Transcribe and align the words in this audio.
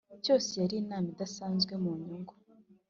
cyose 0.23 0.51
hari 0.61 0.75
inama 0.83 1.07
idasanzwe 1.13 1.73
mu 1.83 1.91
nyungu 2.03 2.33